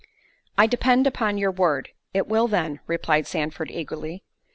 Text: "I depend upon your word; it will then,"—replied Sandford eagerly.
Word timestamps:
"I 0.57 0.65
depend 0.65 1.05
upon 1.05 1.37
your 1.37 1.51
word; 1.51 1.89
it 2.11 2.25
will 2.25 2.47
then,"—replied 2.47 3.27
Sandford 3.27 3.69
eagerly. 3.69 4.23